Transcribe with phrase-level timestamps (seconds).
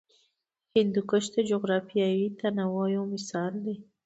[0.75, 3.75] هندوکش د جغرافیوي تنوع یو مثال دی.